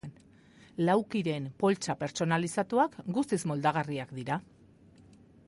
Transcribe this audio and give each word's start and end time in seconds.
Laukyren 0.89 1.45
poltsa 1.65 1.97
pertsonalizatuak 1.99 2.99
guztiz 3.19 3.41
moldagarriak 3.53 4.17
dira. 4.23 4.41